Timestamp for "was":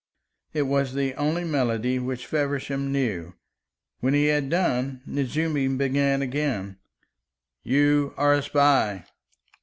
0.63-0.95